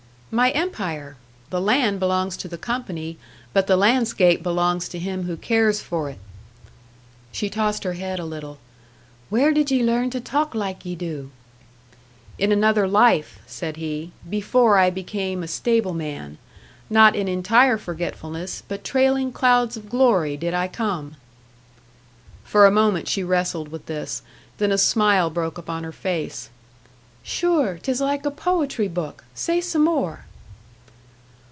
[0.33, 1.17] "My empire.
[1.49, 3.17] The land belongs to the company,
[3.51, 6.19] but the landscape belongs to him who cares for it."
[7.33, 8.57] She tossed her head a little.
[9.29, 11.31] "Where did ye learn to talk like ye do?"
[12.37, 16.37] "In another life," said he "before I became a stableman.
[16.89, 21.17] Not in entire forgetfulness, but trailing clouds of glory did I come."
[22.45, 24.21] For a moment she wrestled with this.
[24.59, 26.49] Then a smile broke upon her face.
[27.23, 29.23] "Sure, 'tis like a poetry book!
[29.35, 30.25] Say some more!"